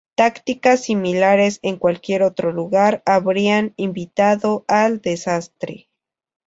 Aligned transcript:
Tácticas 0.15 0.79
similares 0.81 1.59
en 1.61 1.75
cualquier 1.77 2.23
otro 2.23 2.51
lugar 2.51 3.03
habrían 3.05 3.75
"invitado 3.77 4.65
al 4.67 4.99
desastre". 4.99 5.89